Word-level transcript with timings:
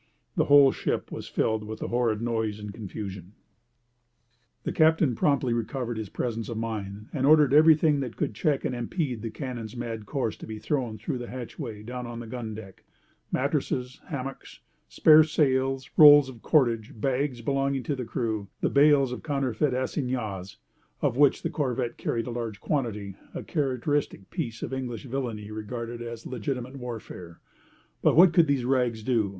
The 0.35 0.45
whole 0.45 0.71
ship 0.71 1.11
was 1.11 1.27
filled 1.27 1.63
with 1.63 1.77
the 1.77 1.89
horrid 1.89 2.23
noise 2.23 2.59
and 2.59 2.73
confusion. 2.73 3.33
The 4.63 4.71
captain 4.71 5.13
promptly 5.13 5.53
recovered 5.53 5.99
his 5.99 6.09
presence 6.09 6.49
of 6.49 6.57
mind 6.57 7.09
and 7.13 7.23
ordered 7.27 7.53
everything 7.53 7.99
that 7.99 8.15
could 8.17 8.33
check 8.33 8.65
and 8.65 8.73
impede 8.73 9.21
the 9.21 9.29
cannon's 9.29 9.77
mad 9.77 10.07
course 10.07 10.35
to 10.37 10.47
be 10.47 10.57
thrown 10.57 10.97
through 10.97 11.19
the 11.19 11.29
hatchway 11.29 11.83
down 11.83 12.07
on 12.07 12.17
the 12.19 12.25
gun 12.25 12.55
deck—mattresses, 12.55 14.01
hammocks, 14.07 14.59
spare 14.89 15.23
sails, 15.23 15.87
rolls 15.95 16.29
of 16.29 16.41
cordage, 16.41 16.99
bags 16.99 17.41
belonging 17.43 17.83
to 17.83 17.95
the 17.95 18.03
crew, 18.03 18.47
and 18.63 18.73
bales 18.73 19.11
of 19.11 19.21
counterfeit 19.21 19.75
assignats, 19.75 20.57
of 21.03 21.15
which 21.15 21.43
the 21.43 21.49
corvette 21.51 21.97
carried 21.99 22.25
a 22.25 22.31
large 22.31 22.59
quantity—a 22.59 23.43
characteristic 23.43 24.31
piece 24.31 24.63
of 24.63 24.73
English 24.73 25.05
villany 25.05 25.51
regarded 25.51 26.01
as 26.01 26.25
legitimate 26.25 26.77
warfare. 26.79 27.39
But 28.01 28.15
what 28.15 28.33
could 28.33 28.47
these 28.47 28.65
rags 28.65 29.03
do? 29.03 29.29